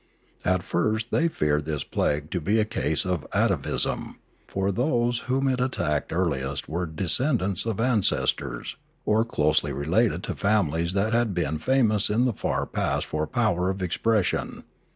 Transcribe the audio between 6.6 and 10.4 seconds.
were descendants of ancestors, or closely related to